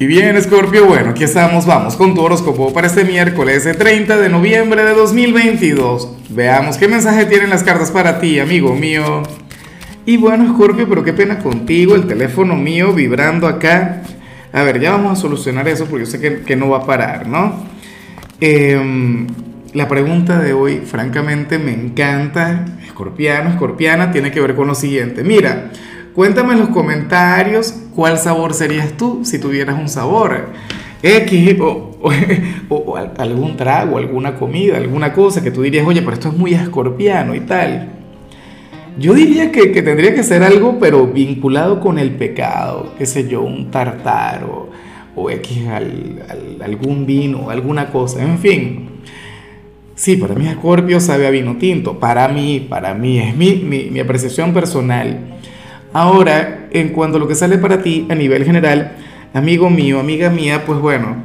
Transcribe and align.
Y 0.00 0.06
bien, 0.06 0.40
Scorpio, 0.42 0.86
bueno, 0.86 1.10
aquí 1.10 1.22
estamos, 1.22 1.66
vamos 1.66 1.94
con 1.94 2.16
tu 2.16 2.20
horóscopo 2.20 2.72
para 2.72 2.88
este 2.88 3.04
miércoles 3.04 3.62
30 3.78 4.16
de 4.16 4.28
noviembre 4.28 4.82
de 4.82 4.92
2022. 4.92 6.08
Veamos 6.30 6.78
qué 6.78 6.88
mensaje 6.88 7.26
tienen 7.26 7.48
las 7.48 7.62
cartas 7.62 7.92
para 7.92 8.18
ti, 8.18 8.40
amigo 8.40 8.74
mío. 8.74 9.22
Y 10.04 10.16
bueno, 10.16 10.52
Scorpio, 10.52 10.88
pero 10.88 11.04
qué 11.04 11.12
pena 11.12 11.38
contigo, 11.38 11.94
el 11.94 12.08
teléfono 12.08 12.56
mío 12.56 12.92
vibrando 12.92 13.46
acá. 13.46 14.02
A 14.52 14.64
ver, 14.64 14.80
ya 14.80 14.90
vamos 14.90 15.16
a 15.16 15.22
solucionar 15.22 15.68
eso 15.68 15.86
porque 15.86 16.06
yo 16.06 16.10
sé 16.10 16.20
que, 16.20 16.40
que 16.40 16.56
no 16.56 16.68
va 16.70 16.78
a 16.78 16.86
parar, 16.86 17.28
¿no? 17.28 17.64
Em, 18.40 19.28
la 19.74 19.86
pregunta 19.86 20.40
de 20.40 20.54
hoy, 20.54 20.82
francamente, 20.84 21.60
me 21.60 21.72
encanta. 21.72 22.64
Escorpiano, 22.84 23.50
escorpiana, 23.50 24.10
tiene 24.10 24.32
que 24.32 24.40
ver 24.40 24.56
con 24.56 24.66
lo 24.66 24.74
siguiente. 24.74 25.22
Mira, 25.22 25.70
Cuéntame 26.14 26.52
en 26.52 26.60
los 26.60 26.68
comentarios 26.68 27.74
cuál 27.94 28.18
sabor 28.18 28.54
serías 28.54 28.96
tú 28.96 29.24
si 29.24 29.40
tuvieras 29.40 29.80
un 29.80 29.88
sabor. 29.88 30.50
X 31.02 31.56
o, 31.60 32.94
algún 33.18 33.56
trago, 33.56 33.98
alguna 33.98 34.36
comida, 34.36 34.76
alguna 34.76 35.12
cosa 35.12 35.42
que 35.42 35.50
tú 35.50 35.62
dirías, 35.62 35.84
oye, 35.86 36.00
pero 36.02 36.12
esto 36.12 36.28
es 36.28 36.36
muy 36.36 36.54
escorpiano 36.54 37.34
y 37.34 37.40
tal. 37.40 37.90
Yo 38.96 39.12
diría 39.12 39.50
que, 39.50 39.66
tendría 39.82 40.14
que 40.14 40.22
ser 40.22 40.44
algo, 40.44 40.78
pero 40.78 41.08
vinculado 41.08 41.80
con 41.80 41.98
el 41.98 42.12
pecado, 42.12 42.94
qué 42.96 43.06
sé 43.06 43.28
yo, 43.28 43.42
un 43.42 43.72
tartaro 43.72 44.70
o 45.16 45.30
X, 45.30 45.66
algún 46.62 47.06
vino, 47.06 47.50
alguna 47.50 47.90
cosa, 47.90 48.22
en 48.22 48.38
fin. 48.38 48.88
Sí, 49.96 50.16
para 50.16 50.34
mí 50.34 50.46
Escorpio 50.46 51.00
sabe 51.00 51.26
a 51.26 51.30
vino 51.30 51.56
tinto, 51.56 51.98
para 51.98 52.28
mí, 52.28 52.64
para 52.68 52.94
mí, 52.94 53.18
es 53.18 53.36
mi, 53.36 53.56
mi, 53.56 53.90
mi 53.90 53.98
apreciación 53.98 54.54
personal. 54.54 55.34
Ahora, 55.94 56.66
en 56.72 56.88
cuanto 56.88 57.18
a 57.18 57.20
lo 57.20 57.28
que 57.28 57.36
sale 57.36 57.56
para 57.56 57.80
ti 57.80 58.04
a 58.10 58.16
nivel 58.16 58.44
general, 58.44 58.96
amigo 59.32 59.70
mío, 59.70 60.00
amiga 60.00 60.28
mía, 60.28 60.64
pues 60.66 60.80
bueno, 60.80 61.18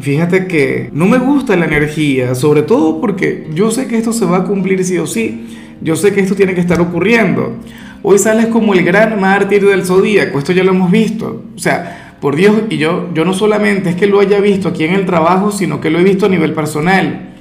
fíjate 0.00 0.46
que 0.46 0.88
no 0.94 1.04
me 1.04 1.18
gusta 1.18 1.54
la 1.54 1.66
energía, 1.66 2.34
sobre 2.34 2.62
todo 2.62 2.98
porque 2.98 3.46
yo 3.52 3.70
sé 3.70 3.86
que 3.86 3.98
esto 3.98 4.14
se 4.14 4.24
va 4.24 4.38
a 4.38 4.44
cumplir 4.44 4.82
sí 4.86 4.96
o 4.96 5.06
sí, 5.06 5.58
yo 5.82 5.96
sé 5.96 6.14
que 6.14 6.22
esto 6.22 6.34
tiene 6.34 6.54
que 6.54 6.62
estar 6.62 6.80
ocurriendo. 6.80 7.58
Hoy 8.02 8.18
sales 8.18 8.46
como 8.46 8.72
el 8.72 8.82
gran 8.86 9.20
mártir 9.20 9.66
del 9.66 9.84
zodíaco, 9.84 10.38
esto 10.38 10.54
ya 10.54 10.64
lo 10.64 10.70
hemos 10.70 10.90
visto. 10.90 11.44
O 11.54 11.58
sea, 11.58 12.16
por 12.22 12.36
Dios, 12.36 12.62
y 12.70 12.78
yo, 12.78 13.10
yo 13.12 13.26
no 13.26 13.34
solamente 13.34 13.90
es 13.90 13.96
que 13.96 14.06
lo 14.06 14.20
haya 14.20 14.40
visto 14.40 14.68
aquí 14.68 14.84
en 14.84 14.94
el 14.94 15.04
trabajo, 15.04 15.52
sino 15.52 15.82
que 15.82 15.90
lo 15.90 15.98
he 15.98 16.04
visto 16.04 16.24
a 16.24 16.30
nivel 16.30 16.54
personal. 16.54 17.34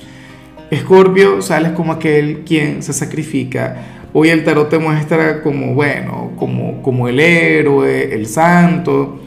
Escorpio, 0.70 1.42
sales 1.42 1.72
como 1.72 1.94
aquel 1.94 2.40
quien 2.46 2.84
se 2.84 2.92
sacrifica 2.92 4.03
Hoy 4.16 4.30
el 4.30 4.44
tarot 4.44 4.70
te 4.70 4.78
muestra 4.78 5.42
como, 5.42 5.74
bueno, 5.74 6.34
como, 6.36 6.84
como 6.84 7.08
el 7.08 7.20
héroe, 7.20 8.14
el 8.14 8.28
santo, 8.28 9.22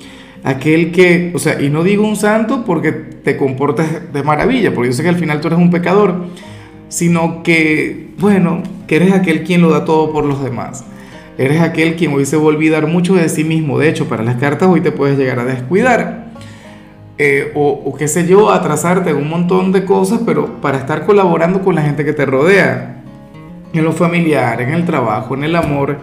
aquel 0.45 0.93
que, 0.93 1.33
o 1.35 1.41
sea, 1.41 1.61
y 1.61 1.71
no 1.71 1.83
digo 1.83 2.07
un 2.07 2.15
santo 2.15 2.65
porque 2.65 2.93
te 2.93 3.37
comportas 3.37 4.13
de 4.13 4.23
maravilla, 4.23 4.73
porque 4.73 4.91
yo 4.91 4.93
sé 4.95 5.03
que 5.03 5.09
al 5.09 5.17
final 5.17 5.41
tú 5.41 5.49
eres 5.49 5.59
un 5.59 5.73
pecador, 5.73 6.27
sino 6.89 7.43
que, 7.43 8.11
bueno, 8.19 8.63
que 8.87 8.95
eres 8.95 9.13
aquel 9.13 9.43
quien 9.43 9.61
lo 9.61 9.71
da 9.71 9.85
todo 9.85 10.13
por 10.13 10.25
los 10.25 10.45
demás. 10.45 10.85
Eres 11.37 11.61
aquel 11.61 11.97
quien 11.97 12.13
hoy 12.13 12.25
se 12.25 12.37
va 12.37 12.45
a 12.45 12.47
olvidar 12.47 12.87
mucho 12.87 13.17
de 13.17 13.29
sí 13.29 13.43
mismo. 13.43 13.81
De 13.81 13.89
hecho, 13.89 14.09
para 14.09 14.23
las 14.23 14.37
cartas 14.37 14.69
hoy 14.69 14.83
te 14.83 14.93
puedes 14.93 15.19
llegar 15.19 15.41
a 15.41 15.45
descuidar. 15.45 16.27
Eh, 17.19 17.51
o, 17.57 17.83
o, 17.85 17.95
qué 17.97 18.07
sé 18.07 18.29
yo, 18.29 18.53
atrasarte 18.53 19.11
en 19.11 19.17
un 19.17 19.29
montón 19.29 19.73
de 19.73 19.85
cosas, 19.85 20.21
pero 20.25 20.61
para 20.61 20.79
estar 20.79 21.05
colaborando 21.05 21.63
con 21.63 21.75
la 21.75 21.83
gente 21.83 22.05
que 22.05 22.13
te 22.13 22.25
rodea 22.25 22.96
en 23.73 23.85
lo 23.85 23.93
familiar, 23.93 24.61
en 24.61 24.73
el 24.73 24.85
trabajo, 24.85 25.35
en 25.35 25.45
el 25.45 25.57
amor. 25.57 25.99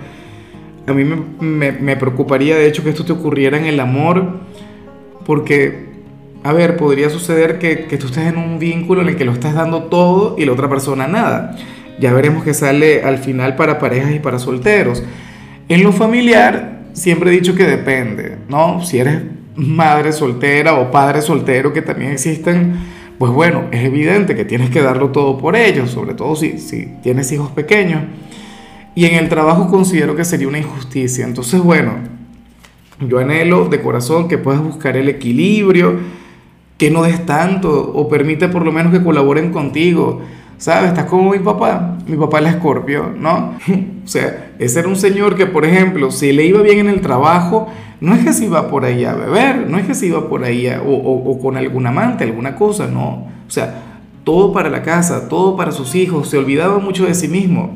A 0.86 0.94
mí 0.94 1.04
me, 1.40 1.96
preocuparía 1.96 2.56
de 2.56 2.68
hecho 2.68 2.84
que 2.84 2.90
esto 2.90 3.06
te 3.06 3.14
ocurriera 3.14 3.58
en 3.58 3.66
el 3.66 3.80
amor, 3.80 4.40
porque, 5.26 5.90
a 6.44 6.52
ver, 6.52 6.76
podría 6.78 7.10
suceder 7.10 7.60
que, 7.60 7.86
que 7.86 7.98
tú 7.98 8.08
estés 8.08 8.28
en 8.28 8.38
un 8.38 8.60
vínculo 8.60 9.02
en 9.02 9.10
el 9.10 9.16
que 9.16 9.26
lo 9.26 9.32
estás 9.32 9.54
dando 9.54 9.84
todo 9.84 10.36
y 10.38 10.46
la 10.46 10.52
otra 10.52 10.70
persona 10.70 11.08
nada. 11.08 11.56
Ya 12.00 12.12
veremos 12.12 12.44
qué 12.44 12.54
sale 12.54 13.04
al 13.04 13.18
final 13.18 13.56
para 13.56 13.80
parejas 13.80 14.14
y 14.14 14.20
para 14.20 14.40
solteros. 14.40 15.04
En 15.70 15.84
lo 15.84 15.94
familiar, 15.94 16.82
siempre 16.94 17.30
he 17.30 17.34
dicho 17.34 17.56
que 17.56 17.66
depende, 17.66 18.38
¿no? 18.50 18.84
Si 18.84 19.00
eres 19.00 19.22
madre 19.56 20.12
soltera 20.12 20.74
o 20.76 20.92
padre 20.92 21.22
soltero, 21.22 21.74
que 21.74 21.82
también 21.82 22.12
existen 22.12 22.74
pues 23.24 23.32
bueno, 23.32 23.70
es 23.72 23.86
evidente 23.86 24.36
que 24.36 24.44
tienes 24.44 24.70
que 24.70 24.82
darlo 24.82 25.12
todo 25.12 25.38
por 25.38 25.56
ellos, 25.56 25.92
sobre 25.92 26.14
todo 26.14 26.36
si, 26.36 26.58
si 26.58 26.88
tienes 27.02 27.32
hijos 27.32 27.52
pequeños. 27.52 28.02
Y 28.96 29.06
en 29.06 29.16
el 29.16 29.30
trabajo 29.30 29.70
considero 29.70 30.14
que 30.14 30.26
sería 30.26 30.46
una 30.46 30.58
injusticia. 30.58 31.24
Entonces, 31.24 31.62
bueno, 31.62 31.94
yo 33.00 33.20
anhelo 33.20 33.70
de 33.70 33.80
corazón 33.80 34.28
que 34.28 34.38
puedas 34.38 34.62
buscar 34.62 34.98
el 34.98 35.08
equilibrio, 35.08 36.00
que 36.78 36.92
no 36.92 37.04
des 37.04 37.26
tanto 37.26 37.94
o 37.94 38.10
permite 38.10 38.50
por 38.50 38.66
lo 38.66 38.74
menos 38.74 38.92
que 38.92 39.02
colaboren 39.02 39.54
contigo. 39.54 40.20
¿Sabes? 40.64 40.92
Estás 40.92 41.08
como 41.08 41.30
mi 41.30 41.40
papá. 41.40 41.98
Mi 42.08 42.16
papá 42.16 42.40
es 42.40 42.56
escorpio, 42.56 43.14
¿no? 43.20 43.56
o 44.06 44.08
sea, 44.08 44.54
ese 44.58 44.80
era 44.80 44.88
un 44.88 44.96
señor 44.96 45.36
que, 45.36 45.46
por 45.46 45.66
ejemplo, 45.66 46.10
si 46.10 46.32
le 46.32 46.46
iba 46.46 46.62
bien 46.62 46.80
en 46.80 46.88
el 46.88 47.02
trabajo, 47.02 47.68
no 48.00 48.16
es 48.16 48.24
que 48.24 48.32
se 48.32 48.46
iba 48.46 48.70
por 48.70 48.86
ahí 48.86 49.04
a 49.04 49.14
beber, 49.14 49.70
no 49.70 49.78
es 49.78 49.86
que 49.86 49.94
se 49.94 50.06
iba 50.06 50.30
por 50.30 50.46
ahí 50.46 50.74
o, 50.86 51.38
con 51.42 51.58
algún 51.58 51.86
amante, 51.86 52.24
alguna 52.24 52.56
cosa, 52.56 52.88
no. 52.88 53.28
O 53.46 53.50
sea, 53.50 53.76
todo 54.24 54.54
para 54.54 54.70
la 54.70 54.84
casa, 54.84 55.28
todo 55.28 55.58
para 55.58 55.74
sus 55.74 55.96
hijos, 55.96 56.30
se 56.30 56.38
olvidaba 56.38 56.80
mucho 56.80 57.06
de 57.06 57.14
sí 57.14 57.28
mismo. 57.28 57.76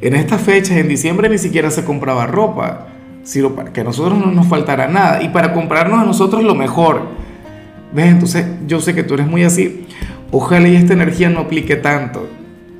En 0.00 0.14
estas 0.14 0.40
fechas, 0.40 0.76
en 0.76 0.86
diciembre, 0.86 1.28
ni 1.28 1.38
siquiera 1.38 1.68
se 1.72 1.84
compraba 1.84 2.28
ropa, 2.28 2.86
sino 3.24 3.56
para 3.56 3.72
que 3.72 3.80
a 3.80 3.84
nosotros 3.84 4.16
no 4.16 4.30
nos 4.30 4.46
faltara 4.46 4.86
nada 4.86 5.20
y 5.20 5.30
para 5.30 5.52
comprarnos 5.52 6.00
a 6.00 6.04
nosotros 6.04 6.44
lo 6.44 6.54
mejor. 6.54 7.08
¿Ves? 7.92 8.06
Entonces, 8.06 8.46
yo 8.68 8.80
sé 8.80 8.94
que 8.94 9.02
tú 9.02 9.14
eres 9.14 9.26
muy 9.26 9.42
así. 9.42 9.84
Ojalá 10.32 10.68
y 10.68 10.76
esta 10.76 10.92
energía 10.92 11.28
no 11.28 11.40
aplique 11.40 11.76
tanto. 11.76 12.28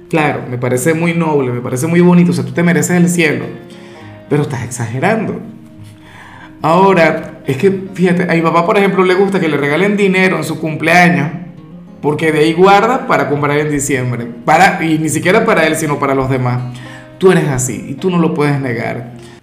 Claro, 0.09 0.43
me 0.49 0.59
parece 0.59 0.95
muy 0.95 1.15
noble, 1.15 1.53
me 1.53 1.61
parece 1.61 1.87
muy 1.87 2.01
bonito, 2.01 2.33
o 2.33 2.35
sea, 2.35 2.45
tú 2.45 2.53
te 2.53 2.63
mereces 2.63 2.97
el 2.97 3.09
cielo, 3.09 3.47
pero 4.29 4.43
estás 4.43 4.65
exagerando. 4.65 5.41
Ahora, 6.63 7.41
es 7.47 7.57
que 7.57 7.71
fíjate, 7.95 8.31
a 8.31 8.35
mi 8.35 8.43
papá, 8.43 8.67
por 8.67 8.77
ejemplo, 8.77 9.05
le 9.05 9.15
gusta 9.15 9.41
que 9.41 9.49
le 9.49 9.57
regalen 9.57 9.97
dinero 9.97 10.37
en 10.37 10.45
su 10.45 10.61
cumpleaños, 10.61 11.31
porque 12.03 12.33
de 12.33 12.41
ahí 12.41 12.53
guarda 12.53 13.07
para 13.07 13.29
comprar 13.29 13.59
en 13.59 13.71
diciembre. 13.71 14.27
Para, 14.45 14.85
y 14.85 14.99
ni 14.99 15.09
siquiera 15.09 15.45
para 15.45 15.67
él, 15.67 15.77
sino 15.77 15.99
para 15.99 16.15
los 16.15 16.29
demás. 16.29 16.61
Tú 17.19 17.31
eres 17.31 17.49
así 17.49 17.87
y 17.91 17.95
tú 17.95 18.11
no 18.11 18.19
lo 18.19 18.35
puedes 18.35 18.61
negar. 18.61 19.13